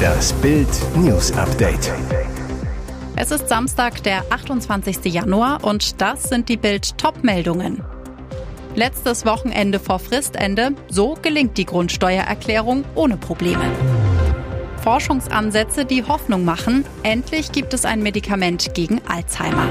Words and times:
Das 0.00 0.32
Bild 0.34 0.68
News 0.96 1.32
Update. 1.32 1.92
Es 3.16 3.30
ist 3.30 3.48
Samstag, 3.48 4.02
der 4.02 4.24
28. 4.30 5.12
Januar 5.12 5.64
und 5.64 6.00
das 6.00 6.24
sind 6.24 6.48
die 6.48 6.56
Bild 6.56 6.96
Top-Meldungen. 6.96 7.82
Letztes 8.74 9.26
Wochenende 9.26 9.78
vor 9.78 9.98
Fristende, 9.98 10.70
so 10.88 11.18
gelingt 11.20 11.58
die 11.58 11.66
Grundsteuererklärung 11.66 12.84
ohne 12.94 13.16
Probleme. 13.16 13.64
Forschungsansätze, 14.82 15.84
die 15.84 16.04
Hoffnung 16.04 16.44
machen, 16.44 16.84
endlich 17.02 17.52
gibt 17.52 17.74
es 17.74 17.84
ein 17.84 18.02
Medikament 18.02 18.74
gegen 18.74 19.00
Alzheimer. 19.06 19.68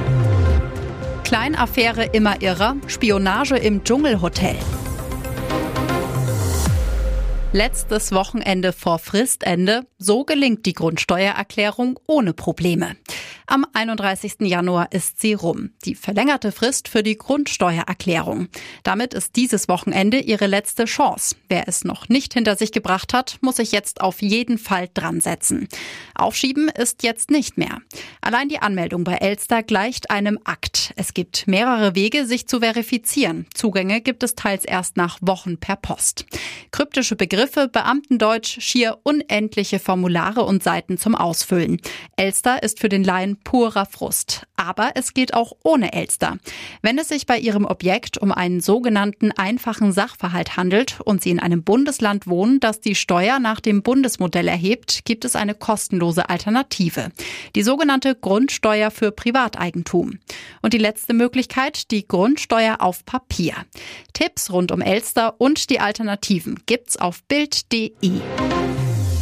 Kleinaffäre 1.24 2.06
immer 2.06 2.42
irrer, 2.42 2.76
Spionage 2.88 3.58
im 3.58 3.84
Dschungelhotel. 3.84 4.56
Letztes 7.52 8.12
Wochenende 8.12 8.74
vor 8.74 9.00
Fristende, 9.00 9.88
so 9.98 10.24
gelingt 10.24 10.68
die 10.68 10.74
Grundsteuererklärung 10.74 12.00
ohne 12.06 12.34
Probleme. 12.34 12.96
Am 13.52 13.66
31. 13.74 14.42
Januar 14.42 14.92
ist 14.92 15.20
sie 15.20 15.34
rum, 15.34 15.72
die 15.84 15.96
verlängerte 15.96 16.52
Frist 16.52 16.88
für 16.88 17.02
die 17.02 17.18
Grundsteuererklärung. 17.18 18.48
Damit 18.84 19.16
ist 19.16 19.36
dieses 19.38 19.68
Wochenende 19.68 20.20
ihre 20.20 20.46
letzte 20.46 20.86
Chance. 20.86 21.36
Wer 21.48 21.68
es 21.68 21.84
noch 21.84 22.10
nicht 22.10 22.36
hinter 22.36 22.56
sich 22.56 22.72
gebracht 22.72 23.12
hat, 23.12 23.40
muss 23.42 23.56
sich 23.56 23.72
jetzt 23.72 24.02
auf 24.02 24.22
jeden 24.22 24.60
Fall 24.60 24.88
dran 24.94 25.20
setzen. 25.20 25.68
Aufschieben 26.14 26.70
ist 26.70 27.02
jetzt 27.02 27.32
nicht 27.32 27.58
mehr. 27.58 27.80
Allein 28.22 28.50
die 28.50 28.60
Anmeldung 28.60 29.04
bei 29.04 29.16
Elster 29.16 29.64
gleicht 29.64 30.12
einem 30.12 30.38
Akt. 30.44 30.94
Es 30.96 31.16
gibt 31.16 31.48
mehrere 31.48 31.96
Wege, 31.96 32.28
sich 32.28 32.48
zu 32.48 32.60
verifizieren. 32.60 33.48
Zugänge 33.56 34.02
gibt 34.02 34.22
es 34.22 34.36
teils 34.36 34.64
erst 34.64 34.96
nach 34.96 35.18
Wochen 35.22 35.58
per 35.58 35.76
Post. 35.76 36.28
Kryptische 36.70 37.16
Begriffe, 37.16 37.68
Beamtendeutsch, 37.68 38.62
schier 38.62 39.00
unendliche 39.02 39.80
Formulare 39.80 40.44
und 40.44 40.62
Seiten 40.62 41.00
zum 41.00 41.16
Ausfüllen. 41.16 41.82
Elster 42.16 42.62
ist 42.62 42.80
für 42.80 42.90
den 42.90 43.04
Laien 43.04 43.39
purer 43.44 43.86
Frust. 43.86 44.46
Aber 44.56 44.92
es 44.96 45.14
geht 45.14 45.34
auch 45.34 45.54
ohne 45.64 45.94
Elster. 45.94 46.38
Wenn 46.82 46.98
es 46.98 47.08
sich 47.10 47.26
bei 47.26 47.38
Ihrem 47.38 47.66
Objekt 47.66 48.18
um 48.18 48.32
einen 48.32 48.62
sogenannten 48.62 49.32
einfachen 49.32 49.92
Sachverhalt 49.92 50.58
handelt 50.58 51.00
und 51.02 51.22
Sie 51.22 51.30
in 51.30 51.40
einem 51.40 51.64
Bundesland 51.64 52.28
wohnen, 52.28 52.60
das 52.60 52.82
die 52.82 52.96
Steuer 52.96 53.40
nach 53.40 53.60
dem 53.60 53.84
Bundesmodell 53.84 54.48
erhebt, 54.48 55.06
gibt 55.06 55.26
es 55.26 55.36
eine 55.36 55.56
kostenlose 55.56 56.30
Alternative. 56.30 57.10
Die 57.56 57.64
sogenannte 57.64 58.16
Grundsteuer 58.16 58.92
für 58.92 59.12
Privateigentum. 59.12 60.20
Und 60.62 60.74
die 60.74 60.78
letzte 60.78 61.14
Möglichkeit, 61.14 61.92
die 61.92 62.08
Grundsteuer 62.08 62.78
auf 62.80 63.06
Papier. 63.06 63.54
Tipps 64.14 64.52
rund 64.52 64.72
um 64.72 64.82
Elster 64.82 65.40
und 65.40 65.70
die 65.70 65.80
Alternativen 65.80 66.60
gibt's 66.66 66.98
auf 66.98 67.24
Bild.de. 67.24 68.20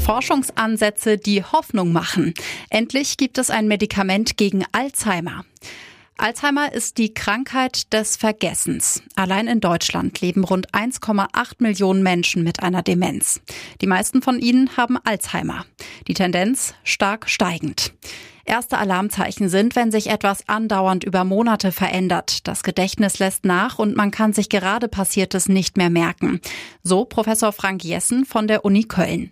Forschungsansätze, 0.08 1.18
die 1.18 1.44
Hoffnung 1.44 1.92
machen. 1.92 2.34
Endlich 2.70 3.18
gibt 3.18 3.38
es 3.38 3.50
ein 3.50 3.68
Medikament 3.68 4.38
gegen 4.38 4.64
Alzheimer. 4.72 5.44
Alzheimer 6.18 6.72
ist 6.72 6.98
die 6.98 7.14
Krankheit 7.14 7.92
des 7.92 8.16
Vergessens. 8.16 9.04
Allein 9.16 9.50
in 9.50 9.60
Deutschland 9.60 10.22
leben 10.22 10.46
rund 10.46 10.72
1,8 10.72 11.56
Millionen 11.58 12.04
Menschen 12.04 12.46
mit 12.46 12.64
einer 12.64 12.84
Demenz. 12.84 13.42
Die 13.82 13.88
meisten 13.88 14.22
von 14.22 14.40
ihnen 14.40 14.78
haben 14.78 14.98
Alzheimer. 15.04 15.66
Die 16.08 16.14
Tendenz 16.14 16.74
stark 16.86 17.30
steigend. 17.30 17.92
Erste 18.46 18.78
Alarmzeichen 18.78 19.50
sind, 19.50 19.76
wenn 19.76 19.92
sich 19.92 20.10
etwas 20.10 20.48
andauernd 20.48 21.04
über 21.04 21.26
Monate 21.26 21.74
verändert. 21.74 22.48
Das 22.48 22.64
Gedächtnis 22.64 23.20
lässt 23.20 23.44
nach 23.44 23.78
und 23.78 23.98
man 23.98 24.12
kann 24.12 24.32
sich 24.32 24.48
gerade 24.48 24.88
Passiertes 24.88 25.50
nicht 25.50 25.76
mehr 25.76 25.90
merken. 25.90 26.40
So 26.82 27.04
Professor 27.04 27.52
Frank 27.52 27.84
Jessen 27.84 28.24
von 28.24 28.48
der 28.48 28.64
Uni 28.64 28.86
Köln. 28.86 29.32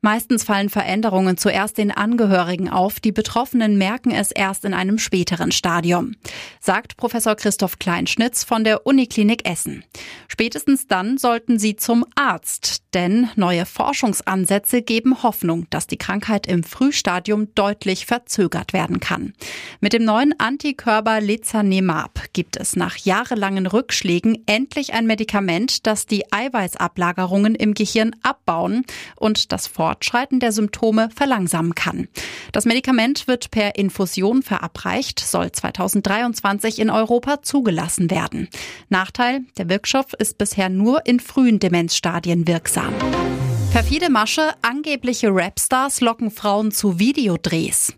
Meistens 0.00 0.44
fallen 0.44 0.68
Veränderungen 0.68 1.36
zuerst 1.36 1.78
den 1.78 1.90
Angehörigen 1.90 2.68
auf, 2.68 3.00
die 3.00 3.12
Betroffenen 3.12 3.78
merken 3.78 4.10
es 4.10 4.30
erst 4.30 4.64
in 4.64 4.74
einem 4.74 4.98
späteren 4.98 5.52
Stadium, 5.52 6.12
sagt 6.60 6.96
Professor 6.96 7.34
Christoph 7.34 7.78
Kleinschnitz 7.78 8.44
von 8.44 8.62
der 8.62 8.86
Uniklinik 8.86 9.48
Essen. 9.48 9.84
Spätestens 10.28 10.86
dann 10.86 11.18
sollten 11.18 11.58
sie 11.58 11.76
zum 11.76 12.04
Arzt, 12.14 12.82
denn 12.94 13.28
neue 13.36 13.66
Forschungsansätze 13.66 14.82
geben 14.82 15.22
Hoffnung, 15.22 15.66
dass 15.70 15.86
die 15.86 15.96
Krankheit 15.96 16.46
im 16.46 16.62
Frühstadium 16.62 17.54
deutlich 17.54 18.06
verzögert 18.06 18.72
werden 18.72 19.00
kann. 19.00 19.32
Mit 19.80 19.92
dem 19.92 20.04
neuen 20.04 20.38
Antikörper 20.38 21.20
Lezanemab 21.20 22.20
gibt 22.32 22.56
es 22.56 22.76
nach 22.76 22.96
jahrelangen 22.96 23.66
Rückschlägen 23.66 24.42
endlich 24.46 24.94
ein 24.94 25.06
Medikament, 25.06 25.86
das 25.86 26.06
die 26.06 26.30
Eiweißablagerungen 26.32 27.54
im 27.54 27.74
Gehirn 27.74 28.14
abbauen 28.22 28.84
und 29.16 29.52
das 29.52 29.66
Fortschreiten 29.86 30.40
der 30.40 30.50
Symptome 30.50 31.10
verlangsamen 31.14 31.76
kann. 31.76 32.08
Das 32.50 32.64
Medikament 32.64 33.28
wird 33.28 33.52
per 33.52 33.76
Infusion 33.76 34.42
verabreicht, 34.42 35.20
soll 35.20 35.52
2023 35.52 36.80
in 36.80 36.90
Europa 36.90 37.42
zugelassen 37.42 38.10
werden. 38.10 38.48
Nachteil, 38.88 39.42
der 39.58 39.68
Wirkstoff 39.68 40.06
ist 40.18 40.38
bisher 40.38 40.70
nur 40.70 41.06
in 41.06 41.20
frühen 41.20 41.60
Demenzstadien 41.60 42.48
wirksam. 42.48 42.94
Perfide 43.70 44.10
Masche, 44.10 44.54
angebliche 44.62 45.28
Rapstars 45.30 46.00
locken 46.00 46.32
Frauen 46.32 46.72
zu 46.72 46.98
Videodrehs. 46.98 47.94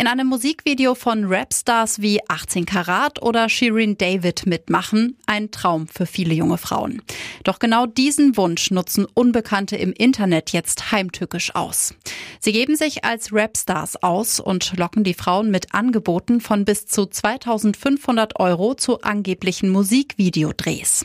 In 0.00 0.06
einem 0.06 0.28
Musikvideo 0.28 0.94
von 0.94 1.26
Rapstars 1.26 2.00
wie 2.00 2.20
18 2.26 2.64
Karat 2.64 3.20
oder 3.20 3.50
Shirin 3.50 3.98
David 3.98 4.46
mitmachen, 4.46 5.18
ein 5.26 5.50
Traum 5.50 5.88
für 5.88 6.06
viele 6.06 6.32
junge 6.32 6.56
Frauen. 6.56 7.02
Doch 7.44 7.58
genau 7.58 7.84
diesen 7.84 8.34
Wunsch 8.38 8.70
nutzen 8.70 9.04
Unbekannte 9.12 9.76
im 9.76 9.92
Internet 9.92 10.52
jetzt 10.52 10.90
heimtückisch 10.90 11.54
aus. 11.54 11.94
Sie 12.40 12.52
geben 12.52 12.76
sich 12.76 13.04
als 13.04 13.34
Rapstars 13.34 14.02
aus 14.02 14.40
und 14.40 14.74
locken 14.78 15.04
die 15.04 15.12
Frauen 15.12 15.50
mit 15.50 15.74
Angeboten 15.74 16.40
von 16.40 16.64
bis 16.64 16.86
zu 16.86 17.04
2500 17.04 18.40
Euro 18.40 18.72
zu 18.72 19.02
angeblichen 19.02 19.68
Musikvideodrehs. 19.68 21.04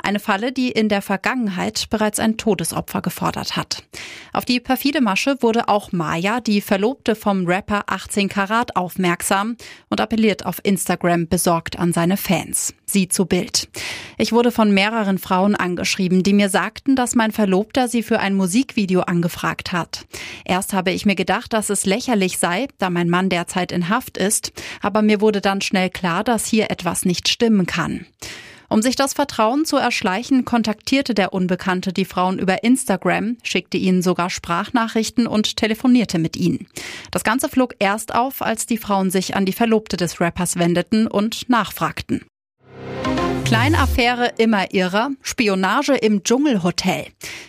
Eine 0.00 0.20
Falle, 0.20 0.52
die 0.52 0.70
in 0.70 0.88
der 0.88 1.02
Vergangenheit 1.02 1.90
bereits 1.90 2.20
ein 2.20 2.36
Todesopfer 2.36 3.02
gefordert 3.02 3.56
hat. 3.56 3.82
Auf 4.32 4.44
die 4.44 4.60
perfide 4.60 5.00
Masche 5.00 5.36
wurde 5.40 5.68
auch 5.68 5.90
Maya, 5.90 6.40
die 6.40 6.60
Verlobte 6.60 7.16
vom 7.16 7.44
Rapper 7.46 7.82
18 7.88 8.28
Karat, 8.36 8.76
aufmerksam 8.76 9.56
und 9.88 9.98
appelliert 9.98 10.44
auf 10.44 10.60
Instagram 10.62 11.26
besorgt 11.26 11.78
an 11.78 11.94
seine 11.94 12.18
Fans. 12.18 12.74
Sie 12.84 13.08
zu 13.08 13.24
Bild. 13.24 13.66
Ich 14.18 14.30
wurde 14.30 14.50
von 14.50 14.74
mehreren 14.74 15.16
Frauen 15.16 15.54
angeschrieben, 15.54 16.22
die 16.22 16.34
mir 16.34 16.50
sagten, 16.50 16.96
dass 16.96 17.14
mein 17.14 17.32
Verlobter 17.32 17.88
sie 17.88 18.02
für 18.02 18.20
ein 18.20 18.34
Musikvideo 18.34 19.00
angefragt 19.00 19.72
hat. 19.72 20.04
Erst 20.44 20.74
habe 20.74 20.90
ich 20.90 21.06
mir 21.06 21.14
gedacht, 21.14 21.54
dass 21.54 21.70
es 21.70 21.86
lächerlich 21.86 22.36
sei, 22.36 22.68
da 22.76 22.90
mein 22.90 23.08
Mann 23.08 23.30
derzeit 23.30 23.72
in 23.72 23.88
Haft 23.88 24.18
ist, 24.18 24.52
aber 24.82 25.00
mir 25.00 25.22
wurde 25.22 25.40
dann 25.40 25.62
schnell 25.62 25.88
klar, 25.88 26.22
dass 26.22 26.44
hier 26.44 26.70
etwas 26.70 27.06
nicht 27.06 27.30
stimmen 27.30 27.64
kann. 27.64 28.04
Um 28.68 28.82
sich 28.82 28.96
das 28.96 29.14
Vertrauen 29.14 29.64
zu 29.64 29.76
erschleichen, 29.76 30.44
kontaktierte 30.44 31.14
der 31.14 31.32
Unbekannte 31.32 31.92
die 31.92 32.04
Frauen 32.04 32.38
über 32.38 32.64
Instagram, 32.64 33.36
schickte 33.42 33.76
ihnen 33.76 34.02
sogar 34.02 34.30
Sprachnachrichten 34.30 35.26
und 35.26 35.56
telefonierte 35.56 36.18
mit 36.18 36.36
ihnen. 36.36 36.66
Das 37.10 37.24
Ganze 37.24 37.48
flog 37.48 37.74
erst 37.78 38.14
auf, 38.14 38.42
als 38.42 38.66
die 38.66 38.78
Frauen 38.78 39.10
sich 39.10 39.36
an 39.36 39.46
die 39.46 39.52
Verlobte 39.52 39.96
des 39.96 40.20
Rappers 40.20 40.56
wendeten 40.56 41.06
und 41.06 41.48
nachfragten. 41.48 42.22
Kleinaffäre 43.46 44.32
immer 44.38 44.74
irrer, 44.74 45.10
Spionage 45.22 45.94
im 45.94 46.24
Dschungelhotel. 46.24 47.06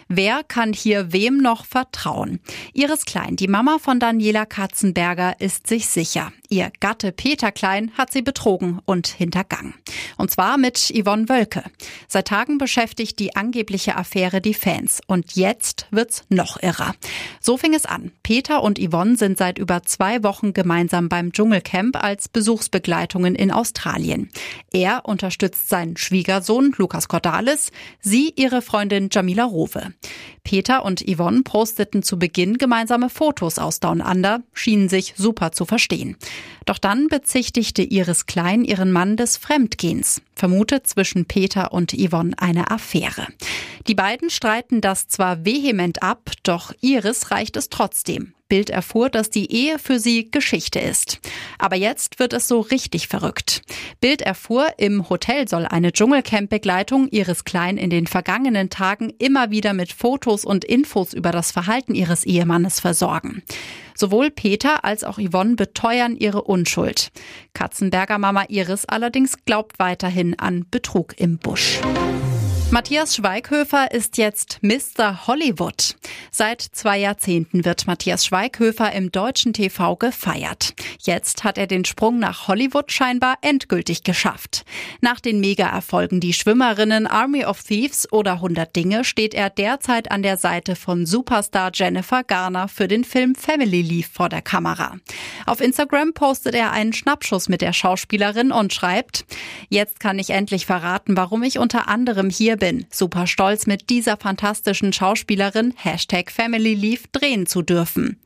Wer 0.08 0.44
kann 0.44 0.72
hier 0.72 1.12
wem 1.12 1.38
noch 1.38 1.66
vertrauen? 1.66 2.40
Iris 2.74 3.04
Klein, 3.06 3.36
die 3.36 3.48
Mama 3.48 3.78
von 3.80 4.00
Daniela 4.00 4.46
Katzenberger, 4.46 5.42
ist 5.42 5.66
sich 5.66 5.88
sicher. 5.88 6.32
Ihr 6.50 6.72
Gatte 6.80 7.12
Peter 7.12 7.52
Klein 7.52 7.92
hat 7.98 8.14
sie 8.14 8.22
betrogen 8.22 8.80
und 8.86 9.08
hintergangen. 9.08 9.74
Und 10.18 10.32
zwar 10.32 10.58
mit 10.58 10.78
Yvonne 10.78 11.28
Wölke. 11.28 11.64
Seit 12.08 12.30
Tagen 12.30 12.58
beschäftigt 12.58 13.20
die 13.20 13.36
angebliche 13.36 13.98
Affäre 13.98 14.40
die 14.40 14.54
Fans. 14.54 15.02
Und 15.08 15.36
jetzt 15.36 15.88
wird's 15.92 16.24
noch 16.30 16.62
irrer. 16.62 16.96
So 17.42 17.58
fing 17.58 17.74
es 17.74 17.86
an. 17.86 18.12
Peter 18.24 18.64
und 18.64 18.80
Yvonne 18.80 19.18
sind 19.18 19.38
seit 19.38 19.58
über 19.58 19.84
zwei 19.84 20.24
Wochen 20.24 20.54
gemeinsam 20.54 21.10
beim 21.10 21.34
Dschungelcamp 21.34 22.02
als 22.02 22.30
Besuchsbegleitungen 22.30 23.36
in 23.36 23.52
Australien. 23.52 24.30
Er 24.72 25.06
unterstützt 25.06 25.68
seinen 25.88 25.98
Schwiegersohn 25.98 26.74
Lukas 26.78 27.08
Cordalis, 27.08 27.72
sie 28.02 28.34
ihre 28.36 28.62
Freundin 28.62 29.10
Jamila 29.12 29.46
Rowe. 29.46 29.94
Peter 30.44 30.86
und 30.86 31.02
Yvonne 31.08 31.42
posteten 31.44 32.04
zu 32.04 32.18
Beginn 32.20 32.58
gemeinsame 32.58 33.10
Fotos 33.10 33.60
aus 33.60 33.80
Down 33.80 34.02
Under, 34.02 34.42
schienen 34.54 34.90
sich 34.90 35.14
super 35.18 35.52
zu 35.52 35.66
verstehen. 35.66 36.18
Doch 36.66 36.78
dann 36.78 37.08
bezichtigte 37.08 37.82
Iris 37.84 38.26
Klein 38.26 38.64
ihren 38.64 38.92
Mann 38.92 39.18
des 39.18 39.38
Fremdgehens, 39.38 40.22
vermutet 40.36 40.88
zwischen 40.88 41.26
Peter 41.26 41.74
und 41.74 41.94
Yvonne 41.94 42.34
eine 42.38 42.72
Affäre. 42.72 43.28
Die 43.88 43.96
beiden 43.96 44.30
streiten 44.30 44.82
das 44.82 45.08
zwar 45.08 45.46
vehement 45.46 46.04
ab, 46.04 46.32
doch 46.44 46.74
Iris 46.82 47.32
reicht 47.32 47.56
es 47.56 47.70
trotzdem. 47.70 48.34
Bild 48.50 48.70
erfuhr, 48.70 49.10
dass 49.10 49.30
die 49.30 49.52
Ehe 49.52 49.80
für 49.80 50.00
sie 50.00 50.30
Geschichte 50.30 50.80
ist. 50.80 51.20
Aber 51.58 51.76
jetzt 51.76 52.20
wird 52.20 52.34
es 52.34 52.48
so 52.48 52.60
richtig 52.60 53.08
verrückt. 53.08 53.62
Bild 54.02 54.22
erfuhr, 54.22 54.68
im 54.78 55.10
Hotel 55.10 55.48
soll 55.48 55.66
eine 55.66 55.92
Dschungelcamp-Begleitung 55.92 57.08
ihres 57.10 57.46
Kleinen 57.46 57.78
in 57.78 57.90
den 57.90 58.08
vergangenen 58.08 58.70
Tagen 58.70 59.12
immer 59.20 59.52
wieder 59.52 59.74
mit 59.74 59.92
Fotos 59.94 60.44
und 60.46 60.66
Infos 60.66 61.14
über 61.14 61.32
das 61.32 61.52
Verhalten 61.52 61.96
ihres 61.96 62.26
Ehemannes 62.26 62.80
versorgen. 62.80 63.44
Sowohl 63.96 64.32
Peter 64.32 64.84
als 64.86 65.04
auch 65.04 65.18
Yvonne 65.18 65.56
beteuern 65.56 66.16
ihre 66.16 66.44
Unschuld. 66.44 67.10
Katzenberger 67.54 68.18
Mama 68.18 68.46
Iris 68.50 68.86
allerdings 68.86 69.38
glaubt 69.46 69.80
weiterhin 69.80 70.38
an 70.40 70.66
Betrug 70.70 71.20
im 71.20 71.38
Busch. 71.38 71.80
Matthias 72.70 73.16
Schweighöfer 73.16 73.92
ist 73.94 74.18
jetzt 74.18 74.60
Mr. 74.62 75.26
Hollywood. 75.26 75.96
Seit 76.32 76.62
zwei 76.62 77.00
Jahrzehnten 77.00 77.64
wird 77.64 77.88
Matthias 77.88 78.26
Schweighöfer 78.26 78.92
im 78.92 79.10
deutschen 79.10 79.54
TV 79.54 79.96
gefeiert. 79.96 80.74
Jetzt 81.00 81.46
hat 81.46 81.58
er 81.58 81.66
den 81.66 81.86
Sprung 81.86 82.20
nach 82.20 82.50
Hollywood 82.50 82.92
scheinbar 82.92 83.36
endgültig 83.42 84.04
geschafft. 84.04 84.66
Nach 85.00 85.22
den 85.22 85.40
Mega-Erfolgen 85.40 86.20
Die 86.20 86.34
Schwimmerinnen, 86.34 87.08
Army 87.08 87.46
of 87.46 87.64
Thieves 87.64 88.12
oder 88.12 88.34
100 88.34 88.76
Dinge 88.76 89.06
steht 89.06 89.34
er 89.34 89.50
derzeit 89.50 90.12
an 90.12 90.22
der 90.22 90.36
Seite 90.36 90.76
von 90.76 91.06
Superstar 91.06 91.72
Jennifer 91.74 92.26
Garner 92.26 92.68
für 92.68 92.90
den 92.90 93.06
Film 93.06 93.34
Family 93.34 93.82
Leave 93.82 94.10
vor 94.12 94.28
der 94.28 94.42
Kamera. 94.42 94.98
Auf 95.46 95.62
Instagram 95.62 96.14
postet 96.14 96.54
er 96.54 96.74
einen 96.74 96.92
Schnappschuss 96.92 97.48
mit 97.48 97.62
der 97.62 97.72
Schauspielerin 97.72 98.52
und 98.52 98.74
schreibt, 98.74 99.26
jetzt 99.70 100.02
kann 100.02 100.20
ich 100.20 100.32
endlich 100.32 100.66
verraten, 100.66 101.16
warum 101.16 101.44
ich 101.44 101.60
unter 101.60 101.88
anderem 101.88 102.30
hier 102.30 102.57
bin. 102.58 102.86
Super 102.92 103.28
stolz 103.28 103.66
mit 103.68 103.90
dieser 103.90 104.18
fantastischen 104.18 104.92
Schauspielerin 104.92 105.74
Hashtag 105.78 106.32
Family 106.32 106.74
Leave 106.74 107.04
drehen 107.12 107.46
zu 107.46 107.62
dürfen. 107.62 108.20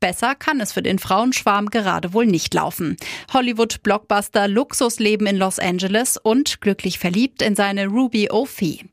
Besser 0.00 0.36
kann 0.36 0.60
es 0.60 0.72
für 0.72 0.82
den 0.82 1.00
Frauenschwarm 1.00 1.70
gerade 1.70 2.12
wohl 2.12 2.26
nicht 2.26 2.54
laufen. 2.54 2.96
Hollywood-Blockbuster 3.32 4.46
Luxusleben 4.46 5.26
in 5.26 5.36
Los 5.36 5.58
Angeles 5.58 6.16
und 6.16 6.60
glücklich 6.60 7.00
verliebt 7.00 7.42
in 7.42 7.56
seine 7.56 7.88
Ruby 7.88 8.30
O'Fee. 8.30 8.84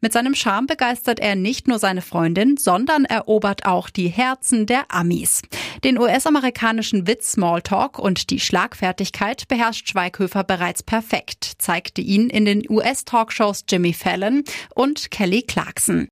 Mit 0.00 0.12
seinem 0.12 0.36
Charme 0.36 0.66
begeistert 0.66 1.18
er 1.18 1.34
nicht 1.34 1.66
nur 1.66 1.80
seine 1.80 2.02
Freundin, 2.02 2.56
sondern 2.56 3.04
erobert 3.04 3.66
auch 3.66 3.90
die 3.90 4.08
Herzen 4.08 4.66
der 4.66 4.84
Amis. 4.88 5.42
Den 5.84 5.98
US-amerikanischen 5.98 7.08
Witz 7.08 7.32
Smalltalk 7.32 7.98
und 7.98 8.30
die 8.30 8.38
Schlagfertigkeit 8.38 9.48
beherrscht 9.48 9.88
Schweighöfer 9.88 10.44
bereits 10.44 10.84
perfekt, 10.84 11.54
zeigte 11.58 12.00
ihn 12.00 12.30
in 12.30 12.44
den 12.44 12.62
US-Talkshows 12.70 13.64
Jimmy 13.68 13.92
Fallon 13.92 14.44
und 14.76 15.10
Kelly 15.10 15.42
Clarkson. 15.42 16.06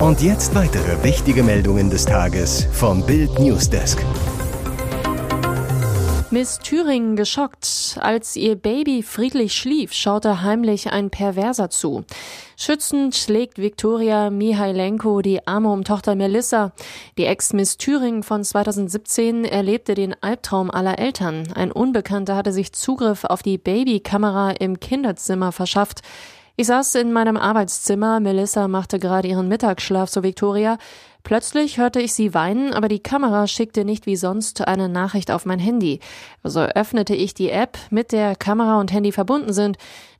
Und 0.00 0.20
jetzt 0.22 0.56
weitere 0.56 1.04
wichtige 1.04 1.44
Meldungen 1.44 1.88
des 1.88 2.04
Tages 2.04 2.66
vom 2.72 3.06
Bild 3.06 3.38
Newsdesk. 3.38 4.04
Miss 6.30 6.58
Thüringen 6.58 7.16
geschockt. 7.16 7.98
Als 8.02 8.36
ihr 8.36 8.54
Baby 8.54 9.02
friedlich 9.02 9.54
schlief, 9.54 9.94
schaute 9.94 10.42
heimlich 10.42 10.92
ein 10.92 11.08
Perverser 11.08 11.70
zu. 11.70 12.04
Schützend 12.54 13.28
legt 13.28 13.56
Viktoria 13.56 14.28
Mihailenko 14.28 15.22
die 15.22 15.46
Arme 15.46 15.72
um 15.72 15.84
Tochter 15.84 16.16
Melissa. 16.16 16.72
Die 17.16 17.24
Ex-Miss 17.24 17.78
Thüringen 17.78 18.22
von 18.22 18.44
2017 18.44 19.46
erlebte 19.46 19.94
den 19.94 20.14
Albtraum 20.22 20.70
aller 20.70 20.98
Eltern. 20.98 21.50
Ein 21.54 21.72
Unbekannter 21.72 22.36
hatte 22.36 22.52
sich 22.52 22.74
Zugriff 22.74 23.24
auf 23.24 23.42
die 23.42 23.56
Babykamera 23.56 24.50
im 24.50 24.80
Kinderzimmer 24.80 25.50
verschafft. 25.50 26.02
Ich 26.56 26.66
saß 26.66 26.96
in 26.96 27.12
meinem 27.12 27.36
Arbeitszimmer. 27.36 28.20
Melissa 28.20 28.68
machte 28.68 28.98
gerade 28.98 29.28
ihren 29.28 29.48
Mittagsschlaf, 29.48 30.10
so 30.10 30.22
Victoria. 30.22 30.76
Plötzlich 31.22 31.78
hörte 31.78 32.00
ich 32.00 32.14
sie 32.14 32.32
weinen, 32.32 32.72
aber 32.72 32.88
die 32.88 33.02
Kamera 33.02 33.46
schickte 33.46 33.84
nicht 33.84 34.06
wie 34.06 34.16
sonst 34.16 34.66
eine 34.66 34.88
Nachricht 34.88 35.30
auf 35.30 35.44
mein 35.44 35.58
Handy. 35.58 36.00
Also 36.42 36.60
öffnete 36.60 37.14
ich 37.14 37.34
die 37.34 37.50
App, 37.50 37.76
mit 37.90 38.12
der 38.12 38.36
Kamera 38.36 38.80
und 38.80 38.92
Handy 38.92 39.12
verbunden 39.12 39.52
sind. 39.52 39.76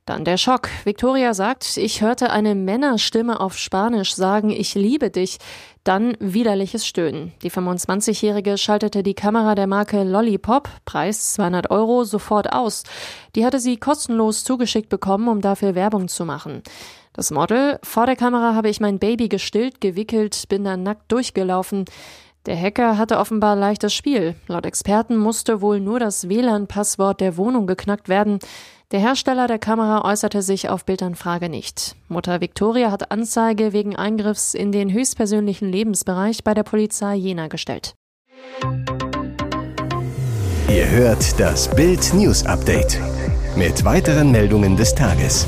Dann 0.09 0.25
der 0.25 0.37
Schock. 0.37 0.69
Victoria 0.85 1.35
sagt, 1.35 1.77
ich 1.77 2.01
hörte 2.01 2.31
eine 2.31 2.55
Männerstimme 2.55 3.39
auf 3.39 3.55
Spanisch 3.59 4.15
sagen, 4.15 4.49
ich 4.49 4.73
liebe 4.73 5.11
dich. 5.11 5.37
Dann 5.83 6.17
widerliches 6.19 6.87
Stöhnen. 6.87 7.31
Die 7.43 7.51
25-Jährige 7.51 8.57
schaltete 8.57 9.03
die 9.03 9.13
Kamera 9.13 9.53
der 9.53 9.67
Marke 9.67 10.01
Lollipop, 10.01 10.67
Preis 10.83 11.33
200 11.33 11.69
Euro, 11.69 12.05
sofort 12.05 12.51
aus. 12.51 12.85
Die 13.35 13.45
hatte 13.45 13.59
sie 13.59 13.77
kostenlos 13.77 14.43
zugeschickt 14.43 14.89
bekommen, 14.89 15.27
um 15.27 15.41
dafür 15.41 15.75
Werbung 15.75 16.07
zu 16.07 16.25
machen. 16.25 16.63
Das 17.13 17.29
Model, 17.29 17.77
vor 17.83 18.07
der 18.07 18.15
Kamera 18.15 18.55
habe 18.55 18.69
ich 18.69 18.79
mein 18.79 18.97
Baby 18.97 19.29
gestillt, 19.29 19.79
gewickelt, 19.79 20.45
bin 20.49 20.63
dann 20.63 20.81
nackt 20.81 21.11
durchgelaufen. 21.11 21.85
Der 22.47 22.59
Hacker 22.59 22.97
hatte 22.97 23.19
offenbar 23.19 23.55
leichtes 23.55 23.93
Spiel. 23.93 24.33
Laut 24.47 24.65
Experten 24.65 25.17
musste 25.17 25.61
wohl 25.61 25.79
nur 25.79 25.99
das 25.99 26.29
WLAN-Passwort 26.29 27.21
der 27.21 27.37
Wohnung 27.37 27.67
geknackt 27.67 28.09
werden. 28.09 28.39
Der 28.91 28.99
Hersteller 28.99 29.45
der 29.45 29.59
Kamera 29.59 30.03
äußerte 30.03 30.41
sich 30.41 30.67
auf 30.67 30.83
Bildanfrage 30.83 31.47
nicht. 31.47 31.95
Mutter 32.07 32.41
Victoria 32.41 32.89
hat 32.89 33.11
Anzeige 33.11 33.71
wegen 33.71 33.95
Eingriffs 33.95 34.55
in 34.55 34.71
den 34.71 34.91
höchstpersönlichen 34.91 35.71
Lebensbereich 35.71 36.43
bei 36.43 36.55
der 36.55 36.63
Polizei 36.63 37.13
Jena 37.13 37.49
gestellt. 37.49 37.93
Ihr 40.67 40.89
hört 40.89 41.39
das 41.39 41.69
Bild 41.69 42.15
News 42.15 42.43
Update 42.47 42.99
mit 43.55 43.85
weiteren 43.85 44.31
Meldungen 44.31 44.75
des 44.75 44.95
Tages. 44.95 45.45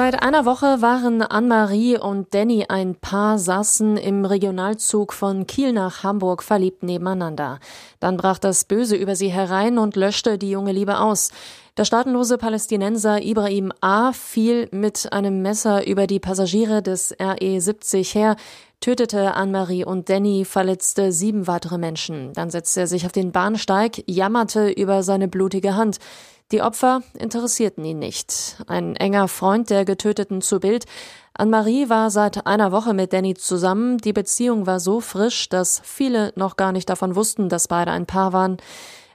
Seit 0.00 0.22
einer 0.22 0.44
Woche 0.44 0.80
waren 0.80 1.22
Anne-Marie 1.22 1.98
und 1.98 2.32
Danny 2.32 2.66
ein 2.68 2.94
Paar, 2.94 3.36
saßen 3.36 3.96
im 3.96 4.24
Regionalzug 4.24 5.12
von 5.12 5.44
Kiel 5.48 5.72
nach 5.72 6.04
Hamburg 6.04 6.44
verliebt 6.44 6.84
nebeneinander. 6.84 7.58
Dann 7.98 8.16
brach 8.16 8.38
das 8.38 8.64
Böse 8.64 8.94
über 8.94 9.16
sie 9.16 9.26
herein 9.26 9.76
und 9.76 9.96
löschte 9.96 10.38
die 10.38 10.50
junge 10.50 10.70
Liebe 10.70 11.00
aus. 11.00 11.32
Der 11.78 11.84
staatenlose 11.84 12.38
Palästinenser 12.38 13.22
Ibrahim 13.22 13.72
A. 13.80 14.10
fiel 14.10 14.68
mit 14.72 15.12
einem 15.12 15.42
Messer 15.42 15.86
über 15.86 16.08
die 16.08 16.18
Passagiere 16.18 16.82
des 16.82 17.14
RE 17.22 17.60
70 17.60 18.16
her, 18.16 18.34
tötete 18.80 19.34
Anne-Marie 19.34 19.84
und 19.84 20.08
Danny, 20.08 20.44
verletzte 20.44 21.12
sieben 21.12 21.46
weitere 21.46 21.78
Menschen. 21.78 22.32
Dann 22.32 22.50
setzte 22.50 22.80
er 22.80 22.86
sich 22.88 23.06
auf 23.06 23.12
den 23.12 23.30
Bahnsteig, 23.30 24.02
jammerte 24.08 24.70
über 24.70 25.04
seine 25.04 25.28
blutige 25.28 25.76
Hand. 25.76 25.98
Die 26.50 26.62
Opfer 26.62 27.02
interessierten 27.16 27.84
ihn 27.84 28.00
nicht. 28.00 28.56
Ein 28.66 28.96
enger 28.96 29.28
Freund 29.28 29.70
der 29.70 29.84
Getöteten 29.84 30.42
zu 30.42 30.58
Bild. 30.58 30.84
Anne-Marie 31.34 31.88
war 31.88 32.10
seit 32.10 32.44
einer 32.44 32.72
Woche 32.72 32.92
mit 32.92 33.12
Danny 33.12 33.34
zusammen. 33.34 33.98
Die 33.98 34.12
Beziehung 34.12 34.66
war 34.66 34.80
so 34.80 35.00
frisch, 35.00 35.48
dass 35.48 35.80
viele 35.84 36.32
noch 36.34 36.56
gar 36.56 36.72
nicht 36.72 36.90
davon 36.90 37.14
wussten, 37.14 37.48
dass 37.48 37.68
beide 37.68 37.92
ein 37.92 38.06
Paar 38.06 38.32
waren. 38.32 38.56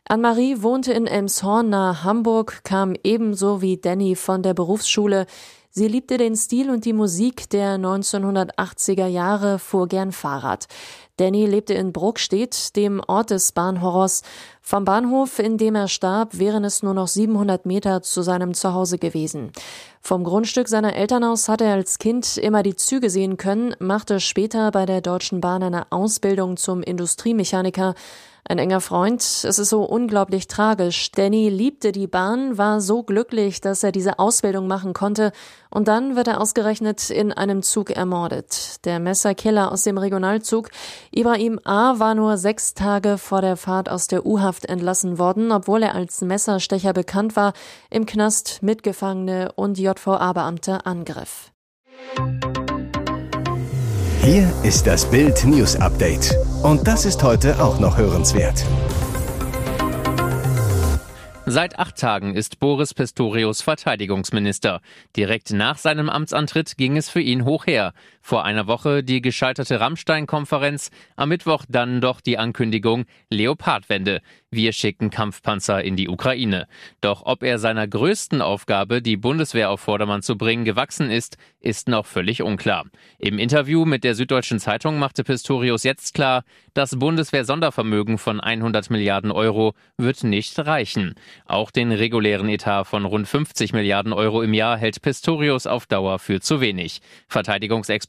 Anne-Marie 0.05 0.61
wohnte 0.61 0.91
in 0.91 1.07
Elmshorn 1.07 1.69
nahe 1.69 2.03
Hamburg, 2.03 2.63
kam 2.65 2.93
ebenso 3.03 3.61
wie 3.61 3.77
Danny 3.77 4.15
von 4.15 4.43
der 4.43 4.53
Berufsschule. 4.53 5.27
Sie 5.69 5.87
liebte 5.87 6.17
den 6.17 6.35
Stil 6.35 6.69
und 6.69 6.83
die 6.83 6.91
Musik 6.91 7.49
der 7.49 7.77
1980er 7.77 9.07
Jahre, 9.07 9.59
fuhr 9.59 9.87
gern 9.87 10.11
Fahrrad. 10.11 10.67
Danny 11.17 11.45
lebte 11.45 11.75
in 11.75 11.93
Bruckstedt, 11.93 12.75
dem 12.75 12.99
Ort 13.05 13.29
des 13.29 13.51
Bahnhorrors. 13.51 14.23
Vom 14.61 14.83
Bahnhof, 14.83 15.37
in 15.37 15.59
dem 15.59 15.75
er 15.75 15.87
starb, 15.87 16.39
wären 16.39 16.63
es 16.63 16.81
nur 16.81 16.95
noch 16.95 17.07
700 17.07 17.67
Meter 17.67 18.01
zu 18.01 18.23
seinem 18.23 18.55
Zuhause 18.55 18.97
gewesen. 18.97 19.51
Vom 20.01 20.23
Grundstück 20.23 20.67
seiner 20.67 20.95
Eltern 20.95 21.23
aus 21.23 21.49
hatte 21.49 21.65
er 21.65 21.73
als 21.73 21.99
Kind 21.99 22.37
immer 22.37 22.63
die 22.63 22.75
Züge 22.75 23.11
sehen 23.11 23.37
können, 23.37 23.75
machte 23.79 24.19
später 24.19 24.71
bei 24.71 24.87
der 24.87 25.01
Deutschen 25.01 25.39
Bahn 25.39 25.61
eine 25.61 25.91
Ausbildung 25.91 26.57
zum 26.57 26.81
Industriemechaniker. 26.81 27.93
Ein 28.45 28.59
enger 28.59 28.81
Freund, 28.81 29.21
es 29.21 29.57
ist 29.57 29.69
so 29.69 29.83
unglaublich 29.83 30.49
tragisch. 30.49 31.11
Danny 31.11 31.47
liebte 31.47 31.93
die 31.93 32.07
Bahn, 32.07 32.57
war 32.57 32.81
so 32.81 33.01
glücklich, 33.01 33.61
dass 33.61 33.83
er 33.83 33.93
diese 33.93 34.19
Ausbildung 34.19 34.67
machen 34.67 34.93
konnte 34.93 35.31
und 35.69 35.87
dann 35.87 36.17
wird 36.17 36.27
er 36.27 36.41
ausgerechnet 36.41 37.09
in 37.09 37.31
einem 37.31 37.63
Zug 37.63 37.89
ermordet. 37.89 38.83
Der 38.83 38.99
Messerkiller 38.99 39.71
aus 39.71 39.83
dem 39.83 39.97
Regionalzug, 39.97 40.71
Ibrahim 41.15 41.59
A., 41.63 41.99
war 41.99 42.15
nur 42.15 42.37
sechs 42.37 42.73
Tage 42.73 43.19
vor 43.19 43.41
der 43.41 43.55
Fahrt 43.55 43.87
aus 43.87 44.07
der 44.07 44.25
U-Haft 44.25 44.65
entlassen 44.65 45.19
worden, 45.19 45.51
obwohl 45.51 45.83
er 45.83 45.93
als 45.93 46.21
Messerstecher 46.21 46.91
bekannt 46.91 47.35
war, 47.35 47.53
im 47.91 48.07
Knast 48.07 48.63
Mitgefangene 48.63 49.51
und 49.55 49.77
JVA-Beamte 49.77 50.87
angriff. 50.87 51.51
Hier 54.21 54.51
ist 54.63 54.87
das 54.87 55.05
Bild 55.05 55.45
News 55.45 55.75
Update. 55.75 56.35
Und 56.63 56.87
das 56.87 57.05
ist 57.05 57.21
heute 57.21 57.61
auch 57.63 57.79
noch 57.79 57.97
hörenswert. 57.97 58.65
Seit 61.45 61.77
acht 61.77 61.97
Tagen 61.97 62.35
ist 62.35 62.59
Boris 62.59 62.93
Pistorius 62.93 63.61
Verteidigungsminister. 63.61 64.81
Direkt 65.15 65.51
nach 65.51 65.77
seinem 65.77 66.09
Amtsantritt 66.09 66.77
ging 66.77 66.95
es 66.95 67.09
für 67.09 67.19
ihn 67.19 67.43
hoch 67.43 67.67
her. 67.67 67.93
Vor 68.25 68.45
einer 68.45 68.67
Woche 68.67 69.03
die 69.03 69.21
gescheiterte 69.21 69.81
Rammstein-Konferenz, 69.81 70.91
am 71.17 71.27
Mittwoch 71.27 71.65
dann 71.67 71.99
doch 71.99 72.21
die 72.21 72.37
Ankündigung 72.37 73.03
Leopardwende. 73.29 74.21
wir 74.49 74.71
schicken 74.71 75.09
Kampfpanzer 75.09 75.83
in 75.83 75.95
die 75.95 76.07
Ukraine. 76.07 76.67
Doch 77.01 77.23
ob 77.25 77.43
er 77.43 77.59
seiner 77.59 77.87
größten 77.87 78.41
Aufgabe, 78.41 79.01
die 79.01 79.17
Bundeswehr 79.17 79.71
auf 79.71 79.81
Vordermann 79.81 80.21
zu 80.21 80.37
bringen, 80.37 80.63
gewachsen 80.63 81.09
ist, 81.09 81.37
ist 81.59 81.89
noch 81.89 82.05
völlig 82.05 82.43
unklar. 82.43 82.85
Im 83.17 83.39
Interview 83.39 83.83
mit 83.83 84.03
der 84.03 84.15
Süddeutschen 84.15 84.59
Zeitung 84.59 84.99
machte 84.99 85.23
Pistorius 85.23 85.83
jetzt 85.83 86.13
klar, 86.13 86.43
das 86.73 86.97
Bundeswehr-Sondervermögen 86.97 88.17
von 88.17 88.39
100 88.39 88.89
Milliarden 88.89 89.31
Euro 89.31 89.73
wird 89.97 90.23
nicht 90.23 90.57
reichen. 90.59 91.15
Auch 91.45 91.71
den 91.71 91.91
regulären 91.91 92.47
Etat 92.47 92.85
von 92.85 93.05
rund 93.05 93.27
50 93.27 93.73
Milliarden 93.73 94.13
Euro 94.13 94.43
im 94.43 94.53
Jahr 94.53 94.77
hält 94.77 95.01
Pistorius 95.01 95.67
auf 95.67 95.87
Dauer 95.87 96.19
für 96.19 96.39
zu 96.39 96.61
wenig. 96.61 97.01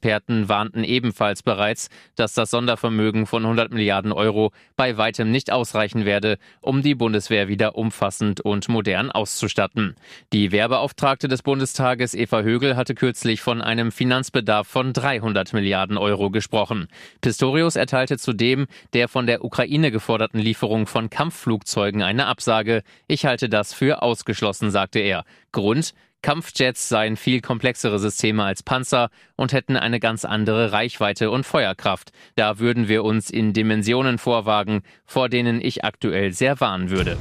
Verteidigungsexperten 0.04 0.48
warnten 0.48 0.84
ebenfalls 0.84 1.42
bereits, 1.42 1.88
dass 2.14 2.34
das 2.34 2.50
Sondervermögen 2.50 3.26
von 3.26 3.42
100 3.42 3.72
Milliarden 3.72 4.12
Euro 4.12 4.52
bei 4.76 4.96
weitem 4.96 5.30
nicht 5.30 5.50
ausreichen 5.50 6.04
werde, 6.04 6.38
um 6.60 6.82
die 6.82 6.94
Bundeswehr 6.94 7.48
wieder 7.48 7.76
umfassend 7.76 8.40
und 8.40 8.68
modern 8.68 9.10
auszustatten. 9.10 9.94
Die 10.32 10.52
Wehrbeauftragte 10.52 11.28
des 11.28 11.42
Bundestages 11.42 12.14
Eva 12.14 12.42
Högel 12.42 12.76
hatte 12.76 12.94
kürzlich 12.94 13.40
von 13.40 13.62
einem 13.62 13.92
Finanzbedarf 13.92 14.68
von 14.68 14.92
300 14.92 15.52
Milliarden 15.54 15.96
Euro 15.96 16.30
gesprochen. 16.30 16.88
Pistorius 17.20 17.76
erteilte 17.76 18.18
zudem 18.18 18.66
der 18.92 19.08
von 19.08 19.26
der 19.26 19.44
Ukraine 19.44 19.90
geforderten 19.90 20.38
Lieferung 20.38 20.86
von 20.86 21.08
Kampfflugzeugen 21.08 22.02
eine 22.02 22.26
Absage. 22.26 22.82
Ich 23.08 23.24
halte 23.24 23.48
das 23.48 23.72
für 23.72 24.02
ausgeschlossen, 24.02 24.70
sagte 24.70 24.98
er. 24.98 25.24
Grund 25.52 25.94
Kampfjets 26.24 26.88
seien 26.88 27.18
viel 27.18 27.42
komplexere 27.42 27.98
Systeme 27.98 28.44
als 28.44 28.62
Panzer 28.62 29.10
und 29.36 29.52
hätten 29.52 29.76
eine 29.76 30.00
ganz 30.00 30.24
andere 30.24 30.72
Reichweite 30.72 31.30
und 31.30 31.44
Feuerkraft. 31.44 32.12
Da 32.34 32.58
würden 32.58 32.88
wir 32.88 33.04
uns 33.04 33.28
in 33.28 33.52
Dimensionen 33.52 34.16
vorwagen, 34.16 34.84
vor 35.04 35.28
denen 35.28 35.60
ich 35.60 35.84
aktuell 35.84 36.32
sehr 36.32 36.60
warnen 36.60 36.88
würde. 36.88 37.18